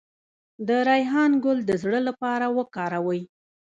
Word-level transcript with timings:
د 0.67 0.69
ریحان 0.87 1.31
ګل 1.43 1.59
د 1.65 1.71
زړه 1.83 1.99
لپاره 2.07 2.45
وکاروئ 2.57 3.21